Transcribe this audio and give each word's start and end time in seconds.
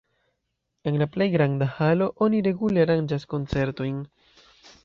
En 0.91 0.97
la 1.01 1.07
plej 1.15 1.27
granda 1.35 1.69
halo 1.75 2.09
oni 2.29 2.41
regule 2.49 2.87
aranĝas 2.89 3.29
koncertojn. 3.35 4.05